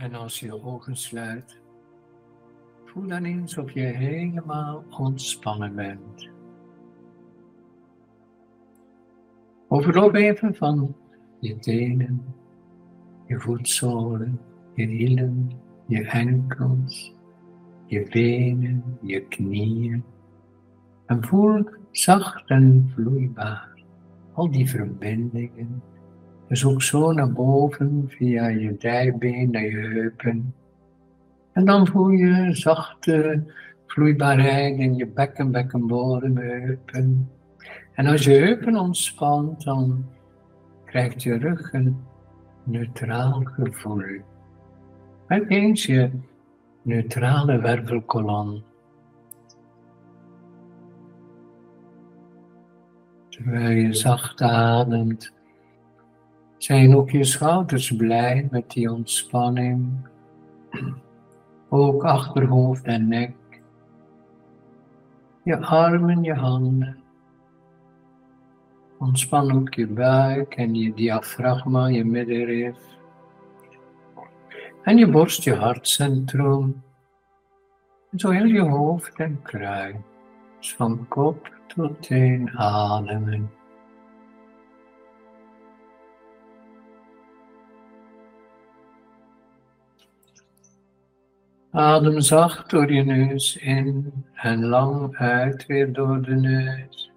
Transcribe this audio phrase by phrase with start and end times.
[0.00, 1.60] En als je je ogen sluit,
[2.84, 6.30] voel dan eens of je helemaal ontspannen bent.
[9.68, 10.94] Overal even van
[11.38, 12.34] je tenen,
[13.26, 14.40] je voetzolen,
[14.74, 15.50] je hielen,
[15.86, 17.14] je enkels,
[17.86, 20.04] je benen, je knieën.
[21.06, 23.82] En voel zacht en vloeibaar
[24.32, 25.82] al die verbindingen.
[26.50, 30.54] Dus ook zo naar boven via je dijbeen naar je heupen.
[31.52, 33.44] En dan voel je zachte
[33.86, 37.30] vloeibaarheid in je bekken, bekkenbodem, heupen.
[37.94, 40.04] En als je heupen ontspant, dan
[40.84, 41.96] krijgt je rug een
[42.64, 44.04] neutraal gevoel.
[45.26, 46.10] Met eens je
[46.82, 48.62] neutrale wervelkolom.
[53.28, 55.32] Terwijl je zacht ademt,
[56.62, 60.08] zijn ook je schouders blij met die ontspanning.
[61.68, 63.34] Ook achterhoofd en nek.
[65.44, 66.98] Je armen, je handen.
[68.98, 72.76] Ontspan ook je buik en je diafragma, je middenrif.
[74.82, 76.82] En je borst, je hartcentrum.
[78.10, 80.04] En zo heel je hoofd en kruin.
[80.58, 83.50] Dus van kop tot teen ademen.
[91.72, 97.12] Adem zacht door je neus in en lang uit weer door de neus.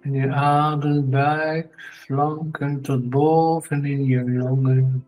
[0.00, 5.06] En je adem buik, flanken tot boven in je longen.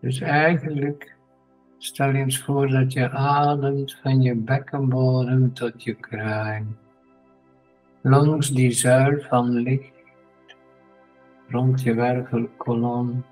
[0.00, 1.16] Dus eigenlijk
[1.78, 6.76] stel je eens voor dat je ademt van je bekkenbodem tot je kruin.
[8.00, 9.92] Langs die zuil van licht
[11.48, 13.24] rond je wervelkolom.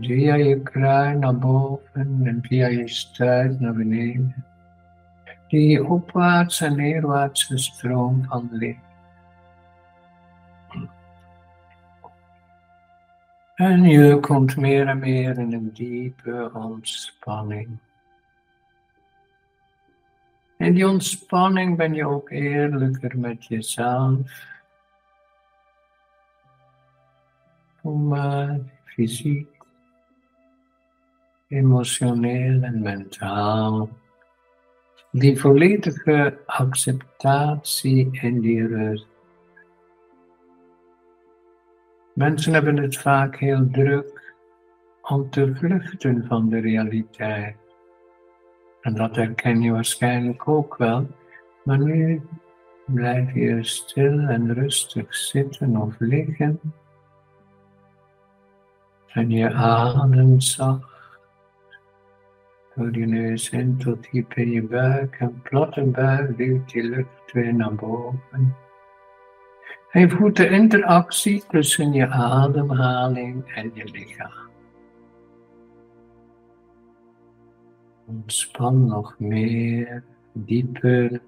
[0.00, 4.44] Via je kruin naar boven en via je stuit naar beneden
[5.48, 8.78] die opwaarts en neerwaartse stroom van licht.
[13.54, 17.78] En je komt meer en meer in een diepe ontspanning.
[20.58, 24.46] In die ontspanning ben je ook eerlijker met jezelf.
[27.82, 29.53] Maar fysiek,
[31.48, 33.88] emotioneel en mentaal
[35.14, 39.06] die volledige acceptatie en die rust.
[42.14, 44.34] Mensen hebben het vaak heel druk
[45.02, 47.56] om te vluchten van de realiteit.
[48.80, 51.06] En dat herken je waarschijnlijk ook wel,
[51.64, 52.22] maar nu
[52.86, 56.60] blijf je stil en rustig zitten of liggen.
[59.06, 60.93] En je adem zacht
[62.74, 67.32] door je neus in tot diep in je buik en platte buik duwt je lucht
[67.32, 68.56] weer naar boven.
[69.90, 74.50] En voelt de interactie tussen je ademhaling en je lichaam.
[78.06, 80.02] Ontspan nog meer,
[80.32, 81.20] dieper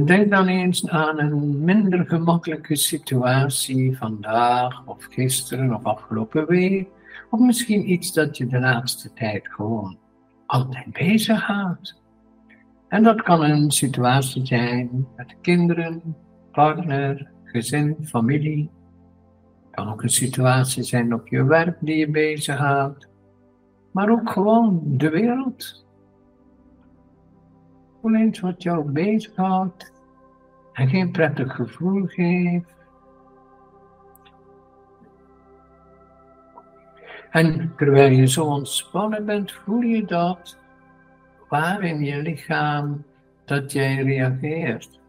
[0.00, 6.88] En denk dan eens aan een minder gemakkelijke situatie vandaag of gisteren of afgelopen week.
[7.30, 9.98] Of misschien iets dat je de laatste tijd gewoon
[10.46, 12.02] altijd bezig houdt.
[12.88, 16.16] En dat kan een situatie zijn met kinderen,
[16.52, 18.70] partner, gezin, familie.
[19.64, 23.08] Het kan ook een situatie zijn op je werk die je bezighoudt.
[23.92, 25.86] Maar ook gewoon de wereld
[28.00, 29.92] Voel eens wat jou bezighoudt
[30.72, 32.74] en geen prettig gevoel geeft.
[37.30, 40.58] En terwijl je zo ontspannen bent, voel je dat
[41.48, 43.04] waar in je lichaam
[43.44, 45.00] dat jij reageert.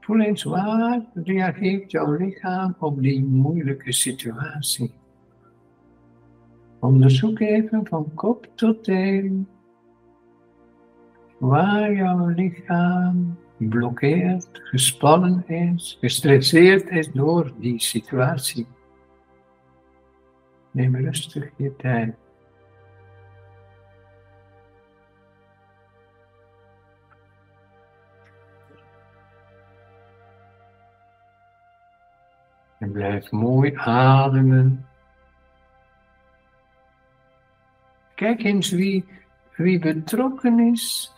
[0.00, 4.92] Voel eens waar reageert jouw lichaam op die moeilijke situatie.
[6.80, 9.48] Onderzoek even van kop tot teen
[11.38, 18.66] waar jouw lichaam blokkeert, gespannen is, gestresseerd is door die situatie.
[20.70, 22.14] Neem rustig je tijd.
[32.78, 34.86] En blijf mooi ademen.
[38.14, 39.04] Kijk eens wie,
[39.56, 41.15] wie betrokken is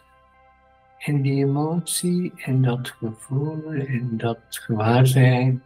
[0.99, 5.63] in die emotie, in dat gevoel, in dat gewaarzijn.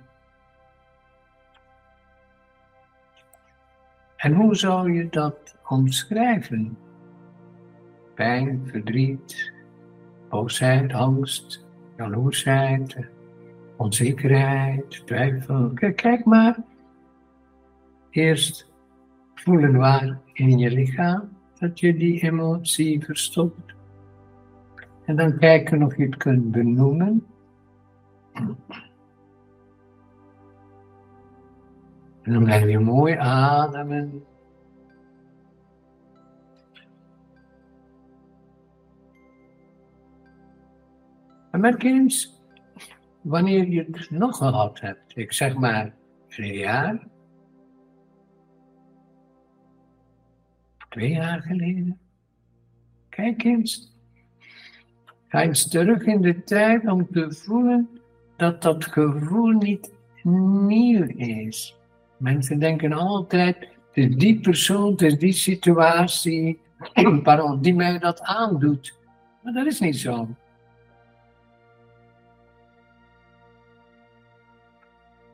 [4.16, 6.76] En hoe zou je dat omschrijven?
[8.14, 9.52] Pijn, verdriet,
[10.28, 11.64] boosheid, angst,
[11.96, 12.96] jaloersheid,
[13.76, 15.70] onzekerheid, twijfel.
[15.94, 16.56] Kijk maar.
[18.10, 18.70] Eerst
[19.34, 21.28] voelen waar in je lichaam
[21.58, 23.74] dat je die emotie verstopt.
[25.04, 27.26] En dan kijken of je het kunt benoemen.
[32.22, 34.24] En dan blijf je mooi ademen.
[41.50, 42.40] En merk eens,
[43.20, 45.94] wanneer je het nog gehad hebt, ik zeg maar
[46.28, 47.08] een jaar,
[50.88, 51.98] twee jaar geleden,
[53.08, 53.96] kijk eens,
[55.32, 57.88] ga eens terug in de tijd om te voelen
[58.36, 59.92] dat dat gevoel niet
[60.22, 61.76] nieuw is.
[62.16, 66.60] Mensen denken altijd, het is die persoon, het is die situatie,
[67.22, 68.98] pardon, die mij dat aandoet.
[69.42, 70.28] Maar dat is niet zo.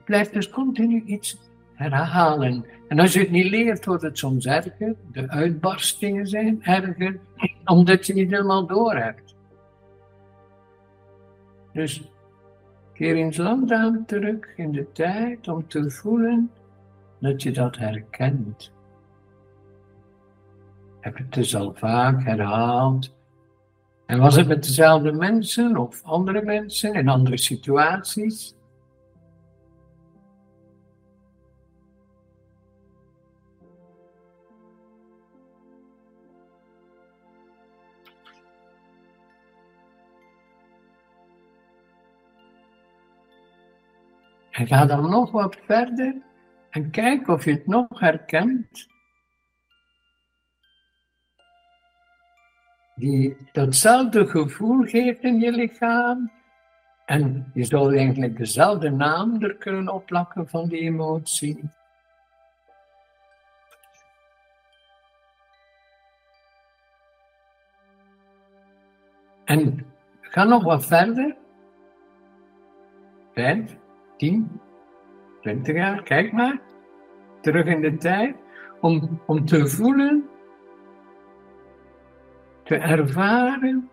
[0.05, 1.39] Blijf dus continu iets
[1.75, 2.65] herhalen.
[2.89, 4.95] En als je het niet leert, wordt het soms erger.
[5.13, 7.21] De uitbarstingen zijn erger,
[7.65, 9.37] omdat je niet helemaal door hebt.
[11.73, 12.11] Dus
[12.93, 16.51] keer eens langzaam terug in de tijd om te voelen
[17.19, 18.73] dat je dat herkent.
[21.01, 23.17] Heb je het dus al vaak herhaald?
[24.07, 28.55] En was het met dezelfde mensen of andere mensen in andere situaties?
[44.59, 46.23] En ga dan nog wat verder
[46.71, 48.87] en kijk of je het nog herkent.
[52.95, 56.33] Die datzelfde gevoel geeft in je lichaam.
[57.07, 61.71] En je zou eigenlijk dezelfde naam er kunnen opplakken van die emotie.
[69.45, 69.87] En
[70.21, 71.37] ga nog wat verder.
[73.35, 73.77] Vijf,
[74.19, 74.61] tien,
[75.41, 76.61] 20 jaar, kijk maar,
[77.41, 78.37] terug in de tijd,
[78.81, 80.29] om, om te voelen,
[82.65, 83.89] te ervaren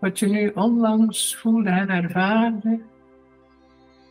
[0.00, 2.80] wat je nu onlangs voelde en ervaarde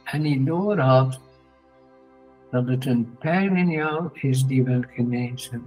[0.03, 1.21] en niet door had
[2.51, 5.63] dat het een pijn in jou is die wil genezen.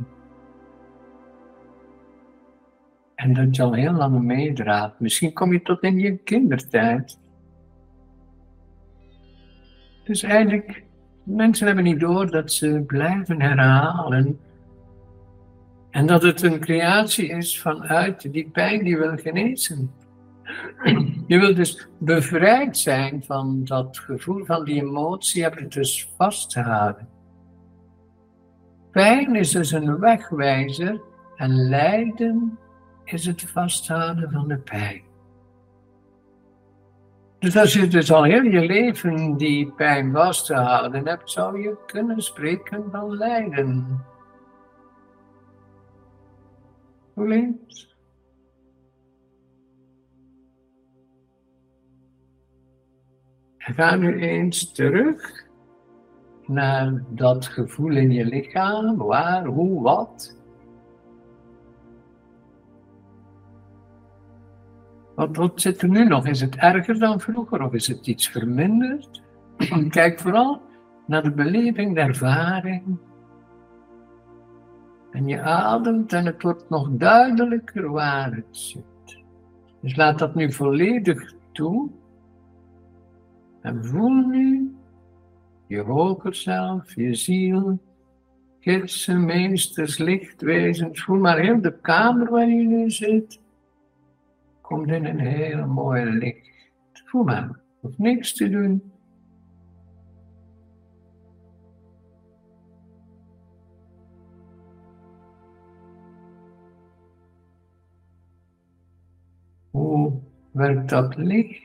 [3.14, 5.00] En dat je al heel lang meedraagt.
[5.00, 7.18] Misschien kom je tot in je kindertijd.
[10.04, 10.84] Dus eigenlijk,
[11.24, 14.40] mensen hebben niet door dat ze blijven herhalen.
[15.90, 19.90] En dat het een creatie is vanuit die pijn die wil genezen.
[21.26, 27.08] Je wil dus bevrijd zijn van dat gevoel, van die emotie, heb je dus vastgehouden.
[28.90, 31.00] Pijn is dus een wegwijzer
[31.36, 32.58] en lijden
[33.04, 35.02] is het vasthouden van de pijn.
[37.40, 41.60] Dus als je dus al heel je leven die pijn vast te houden hebt, zou
[41.60, 44.04] je kunnen spreken van lijden.
[47.14, 47.96] Links.
[53.58, 55.46] Ga nu eens terug
[56.46, 60.39] naar dat gevoel in je lichaam, waar, hoe, wat.
[65.20, 66.26] Wat, wat zit er nu nog?
[66.26, 69.22] Is het erger dan vroeger of is het iets verminderd?
[69.88, 70.62] Kijk vooral
[71.06, 72.82] naar de beleving, de ervaring.
[75.10, 79.22] En je ademt en het wordt nog duidelijker waar het zit.
[79.80, 81.90] Dus laat dat nu volledig toe.
[83.60, 84.74] En voel nu
[85.66, 87.78] je hoger zelf, je ziel,
[88.60, 91.02] gidsen, meesters, lichtwezens.
[91.02, 93.40] Voel maar heel de kamer waar je nu zit
[94.70, 96.48] komt in een heel mooi licht.
[96.92, 98.92] Voel maar, hoeft niks te doen.
[109.70, 111.62] Hoe werkt dat licht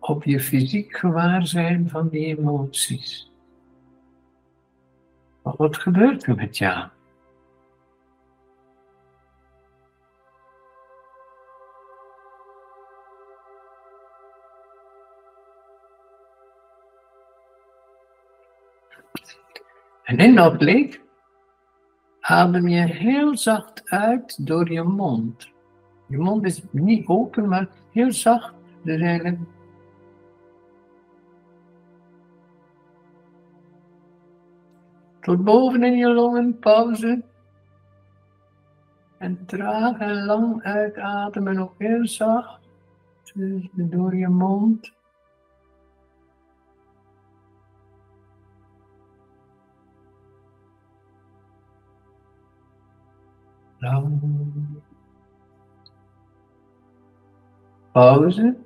[0.00, 3.32] op je fysiek gewaarzijn van die emoties?
[5.42, 6.88] Wat gebeurt er met jou?
[20.08, 21.00] En in dat licht
[22.20, 25.52] adem je heel zacht uit door je mond.
[26.06, 28.54] Je mond is niet open, maar heel zacht.
[28.82, 29.38] Dus eigenlijk
[35.20, 37.22] tot boven in je longen, pauze.
[39.18, 42.60] En traag en lang uitademen, ook heel zacht.
[43.34, 44.92] Dus door je mond.
[57.92, 58.56] Pauze.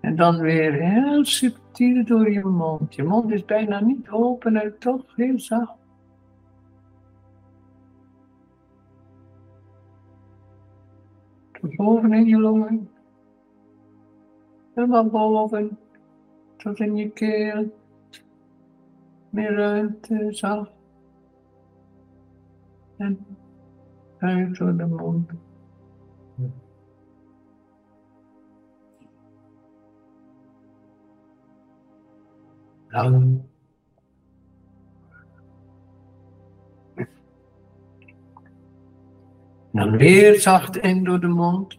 [0.00, 2.94] En dan weer heel subtiel door je mond.
[2.94, 5.78] Je mond is bijna niet open en toch heel zacht.
[11.52, 12.90] Tot boven in je longen.
[14.74, 15.78] Helemaal boven.
[16.56, 17.72] Tot in je keel.
[19.30, 20.70] Meer ruimte, zacht.
[22.96, 23.26] En
[24.22, 25.30] uit door de mond.
[32.88, 33.42] Lang.
[39.72, 41.78] Dan weer zacht in door de mond.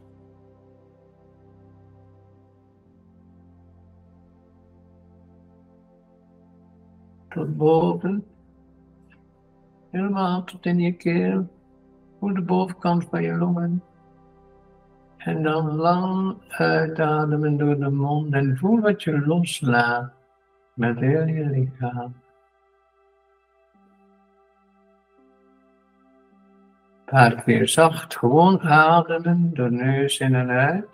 [7.29, 8.25] Tot boven.
[9.89, 11.52] Helemaal tot in je keel.
[12.23, 13.83] Voor de bovenkant van je longen.
[15.17, 20.11] En dan lang uitademen door de mond en voel wat je loslaat
[20.73, 22.15] met heel je lichaam.
[27.05, 30.87] Een paar keer zacht gewoon ademen door neus in en uit.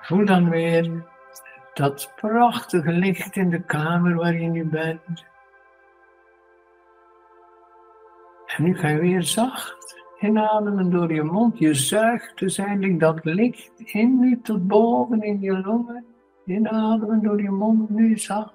[0.00, 1.04] Voel dan weer
[1.74, 5.28] dat prachtige licht in de kamer waar je nu bent.
[8.60, 9.80] Nu ga je weer zacht
[10.20, 11.58] inademen door je mond.
[11.58, 16.04] Je zuigt dus eigenlijk dat licht in nu tot boven in je longen.
[16.44, 18.54] Inademen door je mond nu zacht.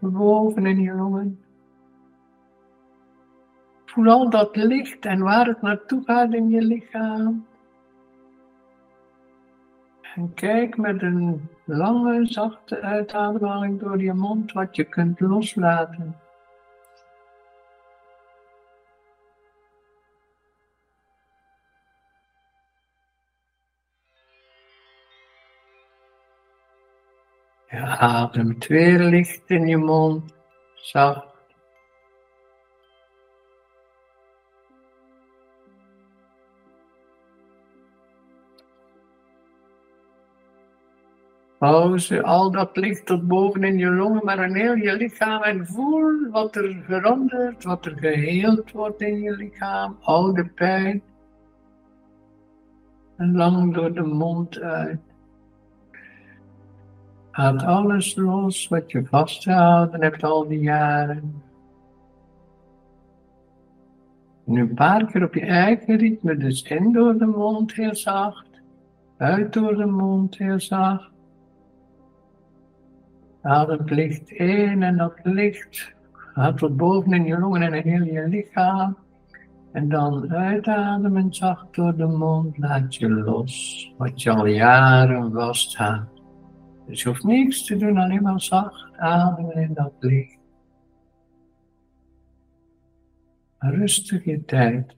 [0.00, 1.44] Boven in je longen.
[3.84, 7.46] Voel al dat licht en waar het naartoe gaat in je lichaam.
[10.14, 16.16] En kijk met een lange, zachte uitademing door je mond wat je kunt loslaten.
[27.68, 30.34] Je ademt weer licht in je mond,
[30.74, 31.29] zacht.
[41.60, 45.66] Pauze, al dat licht tot boven in je longen, maar in heel je lichaam en
[45.66, 51.02] voel wat er verandert, wat er geheeld wordt in je lichaam, oude pijn.
[53.16, 55.00] En lang door de mond uit.
[57.32, 61.42] Laat alles los wat je vastgehouden hebt al die jaren.
[64.44, 68.48] Nu een paar keer op je eigen ritme, dus in door de mond heel zacht,
[69.16, 71.19] uit door de mond heel zacht.
[73.40, 77.92] Haal het licht in en dat licht gaat tot boven in je longen en in
[77.92, 78.96] heel je lichaam.
[79.72, 86.22] En dan uitademen zacht door de mond, laat je los wat je al jaren vasthoudt.
[86.86, 90.38] Dus je hoeft niks te doen, alleen maar zacht ademen in dat licht.
[93.58, 94.96] Rustig je tijd.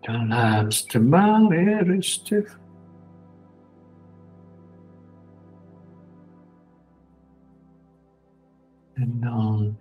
[0.00, 2.58] De laatste maal weer rustig.
[8.94, 9.76] En dan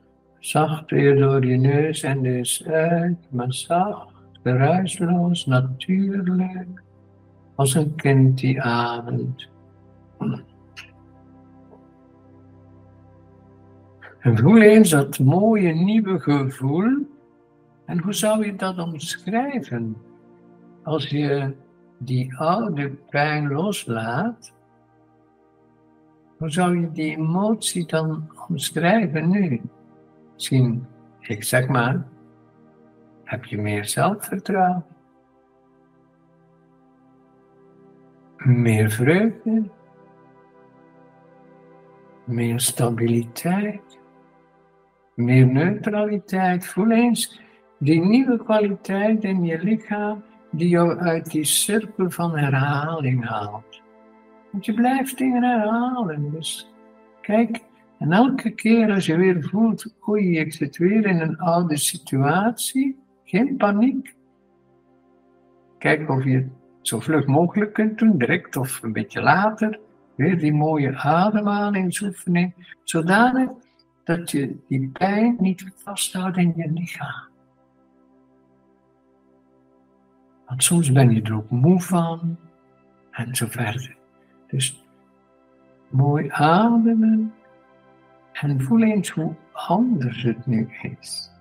[0.46, 6.82] Zacht weer door je neus en dus uit, maar zacht, geruisloos, natuurlijk,
[7.56, 9.50] als een kind die ademt.
[14.20, 17.08] En voel eens dat mooie nieuwe gevoel.
[17.86, 19.98] En hoe zou je dat omschrijven?
[20.84, 21.56] Als je
[21.98, 24.54] die oude pijn loslaat,
[26.38, 29.62] hoe zou je die emotie dan omschrijven nu?
[30.34, 30.86] Misschien,
[31.20, 32.08] ik zeg maar,
[33.24, 34.86] heb je meer zelfvertrouwen?
[38.38, 39.70] Meer vreugde?
[42.24, 44.00] Meer stabiliteit?
[45.16, 46.68] Meer neutraliteit?
[46.68, 47.42] Voel eens
[47.80, 53.82] die nieuwe kwaliteit in je lichaam die jou uit die cirkel van herhaling haalt.
[54.52, 56.32] Want je blijft dingen herhalen.
[56.32, 56.74] Dus
[57.22, 57.64] kijk,
[58.00, 63.00] en elke keer als je weer voelt, oei, ik zit weer in een oude situatie,
[63.24, 64.16] geen paniek.
[65.78, 66.50] Kijk of je het
[66.82, 69.80] zo vlug mogelijk kunt doen, direct of een beetje later.
[70.16, 72.54] Weer die mooie ademhalingsoefening,
[72.84, 73.50] zodanig
[74.04, 77.34] dat je die pijn niet vasthoudt in je lichaam.
[80.46, 82.38] Want soms ben je er ook moe van
[83.12, 83.96] en zo verder.
[84.48, 84.84] Dus
[85.90, 87.34] mooi ademen
[88.32, 91.34] en voel eens hoe anders het nu is.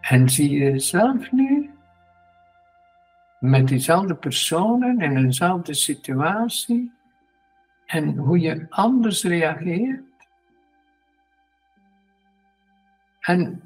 [0.00, 1.70] En zie je jezelf nu
[3.38, 6.97] met diezelfde personen in eenzelfde situatie
[7.88, 10.02] en hoe je anders reageert.
[13.20, 13.62] En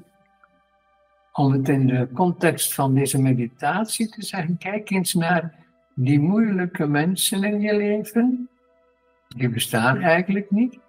[1.33, 5.55] om het in de context van deze meditatie te zeggen, kijk eens naar
[5.95, 8.49] die moeilijke mensen in je leven.
[9.27, 10.79] Die bestaan eigenlijk niet,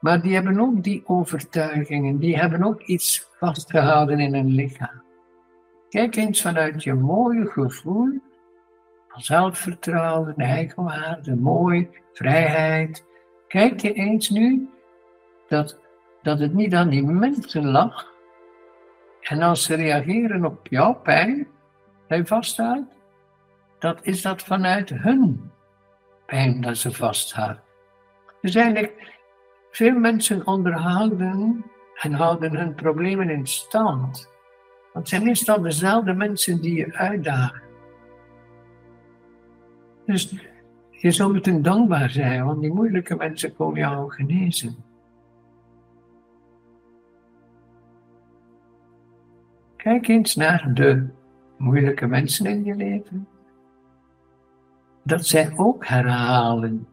[0.00, 5.02] maar die hebben ook die overtuigingen, die hebben ook iets vastgehouden in hun lichaam.
[5.88, 8.20] Kijk eens vanuit je mooie gevoel
[9.16, 13.04] zelfvertrouwen, eigenwaarde, mooi, vrijheid.
[13.48, 14.68] Kijk je eens nu
[15.48, 15.78] dat,
[16.22, 18.08] dat het niet aan die mensen lag.
[19.20, 21.48] En als ze reageren op jouw pijn,
[22.06, 22.92] hij vasthoudt,
[23.78, 25.50] dat is dat vanuit hun
[26.26, 27.62] pijn dat ze vasthouden.
[28.40, 29.18] Dus eigenlijk,
[29.70, 34.28] veel mensen onderhouden en houden hun problemen in stand.
[34.92, 37.69] Want het zijn meestal dezelfde mensen die je uitdagen.
[40.10, 40.34] Dus
[40.90, 44.76] je zou moeten dankbaar zijn, want die moeilijke mensen komen jou genezen.
[49.76, 51.06] Kijk eens naar de
[51.56, 53.28] moeilijke mensen in je leven.
[55.04, 56.86] Dat zij ook herhalen.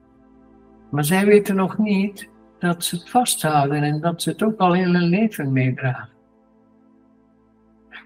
[0.89, 4.75] Maar zij weten nog niet dat ze het vasthouden en dat ze het ook al
[4.75, 6.09] in hun leven meedragen.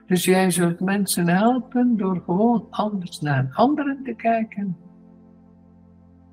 [0.07, 4.77] Dus jij zult mensen helpen door gewoon anders naar anderen te kijken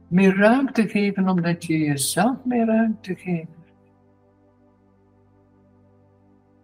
[0.08, 3.56] meer ruimte geven omdat je jezelf meer ruimte geeft.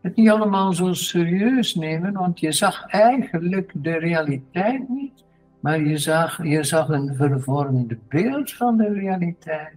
[0.00, 5.24] Het niet allemaal zo serieus nemen, want je zag eigenlijk de realiteit niet,
[5.60, 9.76] maar je zag, je zag een vervormd beeld van de realiteit.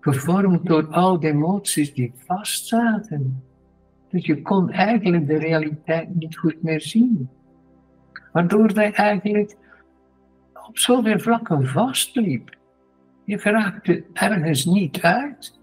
[0.00, 3.42] Gevormd door al de emoties die vastzaten.
[4.10, 7.28] Dus je kon eigenlijk de realiteit niet goed meer zien.
[8.32, 9.56] Waardoor wij eigenlijk
[10.68, 12.56] op zoveel vlakken vastliep.
[13.24, 15.58] Je geraakte ergens niet uit.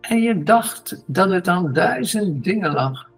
[0.00, 3.10] En je dacht dat het aan duizend dingen lag.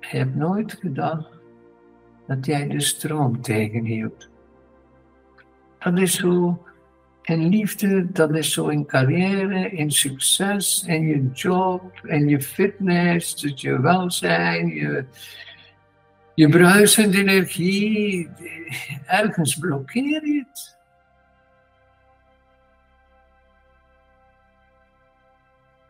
[0.00, 1.28] Je hebt nooit gedacht
[2.26, 4.28] dat jij de stroom tegenhield.
[5.78, 6.62] Dat is zo
[7.22, 13.40] in liefde, dat is zo in carrière, in succes, in je job, in je fitness,
[13.40, 15.04] dus je welzijn, je,
[16.34, 18.30] je bruisende energie,
[19.06, 20.80] ergens blokkeer je het.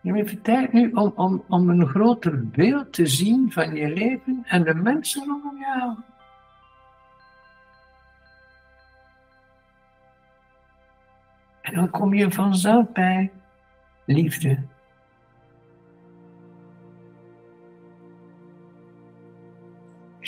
[0.03, 4.65] Hebt tijd nu om, om, om een groter beeld te zien van je leven en
[4.65, 5.97] de mensen om jou.
[11.61, 13.33] En dan kom je vanzelf bij
[14.05, 14.63] liefde.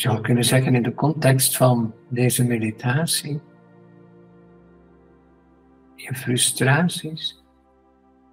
[0.04, 3.40] zou kunnen zeggen in de context van deze meditatie,
[5.94, 7.44] je frustraties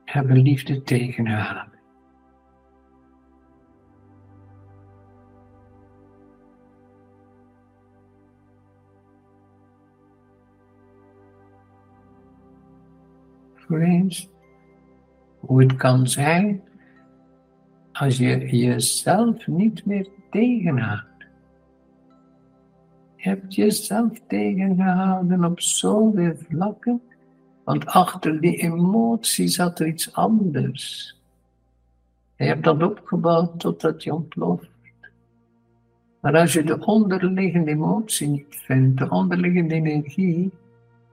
[0.06, 1.70] hebben liefde tegenhalen.
[13.56, 14.30] Voor eens
[15.40, 16.64] hoe het kan zijn
[17.92, 21.11] als je jezelf niet meer tegenhaalt.
[23.22, 27.02] Hebt jezelf tegengehouden op zoveel vlakken,
[27.64, 31.16] want achter die emotie zat er iets anders.
[32.36, 34.70] Je hebt dat opgebouwd totdat je ontploft.
[36.22, 40.52] Maar als je de onderliggende emotie niet vindt, de onderliggende energie,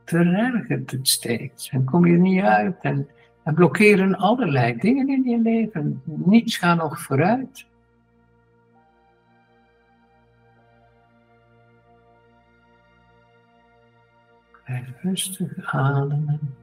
[0.05, 1.69] verergert het steeds.
[1.69, 3.09] En kom je niet uit en,
[3.45, 6.03] en blokkeren allerlei dingen in je leven.
[6.05, 7.67] Niets gaat nog vooruit.
[14.69, 16.55] Blijf rustig ademen.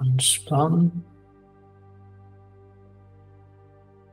[0.00, 1.04] Ontspan.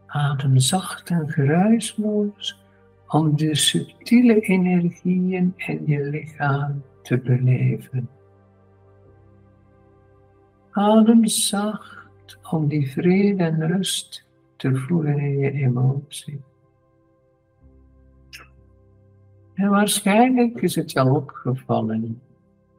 [0.05, 2.59] Adem zacht en geruisloos
[3.07, 8.09] om de subtiele energieën in je lichaam te beleven.
[10.71, 16.41] Adem zacht om die vrede en rust te voelen in je emotie.
[19.55, 22.21] En waarschijnlijk is het jou opgevallen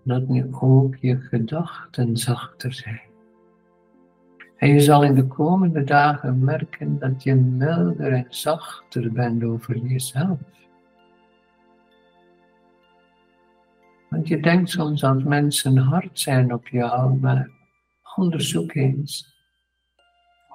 [0.03, 3.01] dat nu ook je gedachten zachter zijn.
[4.57, 9.77] En je zal in de komende dagen merken dat je milder en zachter bent over
[9.77, 10.39] jezelf.
[14.09, 17.51] Want je denkt soms dat mensen hard zijn op jou, maar
[18.15, 19.35] onderzoek eens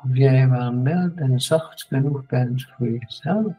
[0.03, 3.53] of jij wel mild en zacht genoeg bent voor jezelf.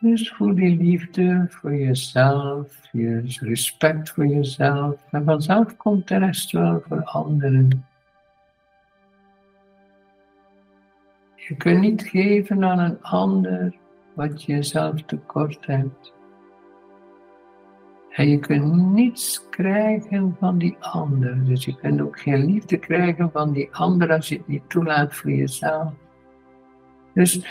[0.00, 4.94] Dus voel die liefde voor jezelf, je respect voor jezelf.
[5.10, 7.84] En vanzelf komt de rest wel voor anderen.
[11.34, 13.74] Je kunt niet geven aan een ander
[14.14, 16.12] wat je zelf tekort hebt.
[18.10, 21.44] En je kunt niets krijgen van die ander.
[21.44, 25.14] Dus je kunt ook geen liefde krijgen van die ander als je het niet toelaat
[25.14, 25.92] voor jezelf.
[27.14, 27.44] Dus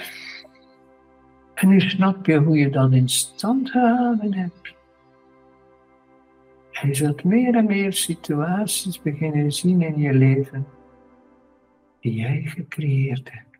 [1.59, 4.75] en nu snap je hoe je dat in stand gehouden hebt.
[6.71, 10.65] En je zult meer en meer situaties beginnen zien in je leven
[11.99, 13.59] die jij gecreëerd hebt.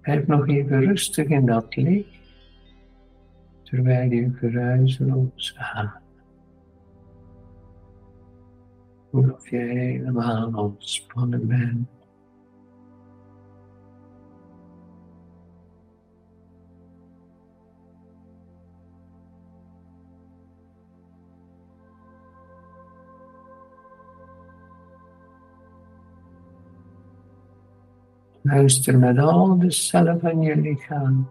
[0.00, 2.18] Blijf nog even rustig in dat licht,
[3.62, 6.00] terwijl je geruisloos aan.
[9.10, 11.97] Voel of je helemaal ontspannen bent.
[28.48, 31.28] Luister met al de cellen van je lichaam.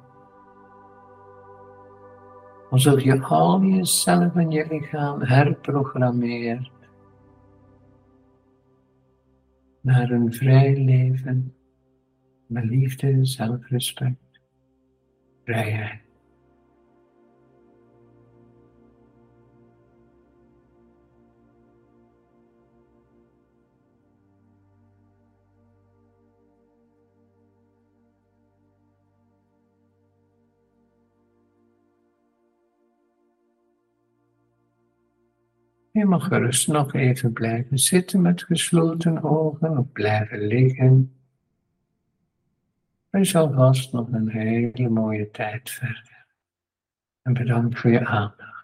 [2.69, 6.71] Alsof je al je cellen van je lichaam herprogrammeert.
[9.81, 11.53] Naar een vrij leven
[12.45, 14.39] met liefde, zelfrespect,
[15.43, 16.06] vrijheid.
[35.97, 41.15] Je mag gerust nog even blijven zitten met gesloten ogen of blijven liggen.
[43.09, 46.25] En zo vast nog een hele mooie tijd verder.
[47.21, 48.56] En bedankt voor je aandacht.